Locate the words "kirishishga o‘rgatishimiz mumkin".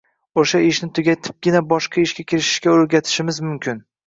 2.33-3.87